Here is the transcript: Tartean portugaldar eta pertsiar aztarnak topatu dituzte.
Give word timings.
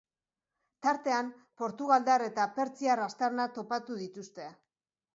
Tartean 0.85 1.29
portugaldar 1.63 2.25
eta 2.31 2.49
pertsiar 2.57 3.05
aztarnak 3.07 3.57
topatu 3.61 4.03
dituzte. 4.05 4.53